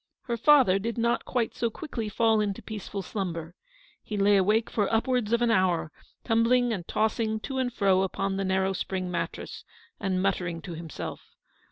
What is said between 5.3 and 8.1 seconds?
of an hour, tumbling and tossing to and fro